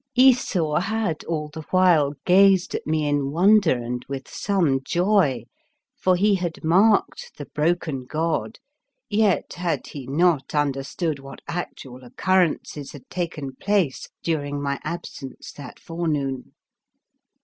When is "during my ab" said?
14.23-15.05